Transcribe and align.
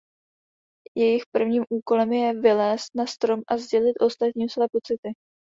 Jejich 0.97 1.23
prvním 1.35 1.65
úkolem 1.69 2.13
je 2.13 2.39
vylézt 2.41 2.95
na 2.95 3.05
strom 3.05 3.41
a 3.47 3.57
sdělit 3.57 3.93
ostatním 4.01 4.49
své 4.49 4.65
pocity. 4.71 5.13